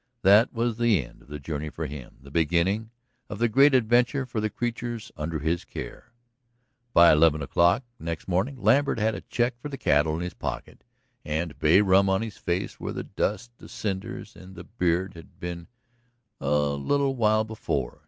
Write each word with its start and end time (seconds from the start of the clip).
That 0.23 0.51
was 0.51 0.77
the 0.79 1.05
end 1.05 1.21
of 1.21 1.27
the 1.27 1.37
journey 1.37 1.69
for 1.69 1.85
him, 1.85 2.17
the 2.23 2.31
beginning 2.31 2.89
of 3.29 3.37
the 3.37 3.47
great 3.47 3.75
adventure 3.75 4.25
for 4.25 4.41
the 4.41 4.49
creatures 4.49 5.11
under 5.15 5.37
his 5.37 5.63
care. 5.63 6.11
By 6.91 7.11
eleven 7.11 7.43
o'clock 7.43 7.83
next 7.99 8.27
morning, 8.27 8.57
Lambert 8.59 8.97
had 8.97 9.13
a 9.13 9.21
check 9.21 9.59
for 9.61 9.69
the 9.69 9.77
cattle 9.77 10.15
in 10.15 10.21
his 10.21 10.33
pocket, 10.33 10.83
and 11.23 11.59
bay 11.59 11.81
rum 11.81 12.09
on 12.09 12.23
his 12.23 12.37
face 12.37 12.79
where 12.79 12.93
the 12.93 13.03
dust, 13.03 13.51
the 13.59 13.69
cinders 13.69 14.35
and 14.35 14.55
the 14.55 14.63
beard 14.63 15.13
had 15.13 15.39
been 15.39 15.67
but 16.39 16.47
a 16.51 16.73
little 16.73 17.13
while 17.15 17.43
before. 17.43 17.99